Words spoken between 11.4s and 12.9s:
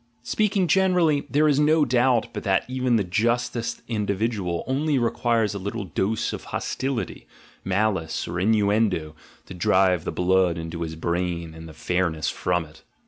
and the fairness from it.